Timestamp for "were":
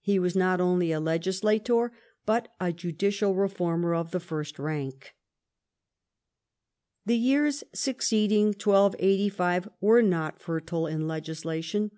9.82-10.00